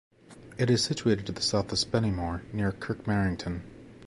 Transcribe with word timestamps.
It 0.57 0.71
is 0.71 0.83
situated 0.83 1.27
to 1.27 1.31
the 1.31 1.43
south 1.43 1.71
of 1.71 1.77
Spennymoor, 1.77 2.51
near 2.51 2.71
Kirk 2.71 3.03
Merrington. 3.03 3.61